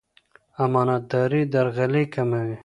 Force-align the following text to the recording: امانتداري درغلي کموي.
امانتداري 0.63 1.41
درغلي 1.53 2.03
کموي. 2.13 2.55